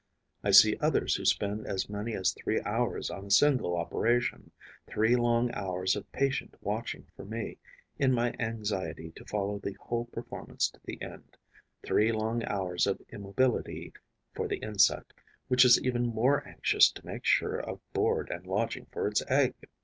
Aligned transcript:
I 0.43 0.49
see 0.49 0.79
others 0.79 1.13
who 1.13 1.25
spend 1.25 1.67
as 1.67 1.87
many 1.87 2.15
as 2.15 2.31
three 2.31 2.59
hours 2.63 3.11
on 3.11 3.25
a 3.25 3.29
single 3.29 3.77
operation, 3.77 4.49
three 4.87 5.15
long 5.15 5.53
hours 5.53 5.95
of 5.95 6.11
patient 6.11 6.55
watching 6.59 7.05
for 7.15 7.23
me, 7.23 7.59
in 7.99 8.11
my 8.11 8.33
anxiety 8.39 9.11
to 9.15 9.25
follow 9.25 9.59
the 9.59 9.73
whole 9.79 10.05
performance 10.05 10.71
to 10.71 10.79
the 10.83 10.99
end, 11.03 11.37
three 11.83 12.11
long 12.11 12.43
hours 12.45 12.87
of 12.87 12.99
immobility 13.09 13.93
for 14.33 14.47
the 14.47 14.57
insect, 14.57 15.13
which 15.49 15.63
is 15.63 15.79
even 15.79 16.07
more 16.07 16.47
anxious 16.47 16.91
to 16.93 17.05
make 17.05 17.23
sure 17.23 17.59
of 17.59 17.79
board 17.93 18.31
and 18.31 18.47
lodging 18.47 18.87
for 18.91 19.07
its 19.07 19.21
egg. 19.27 19.53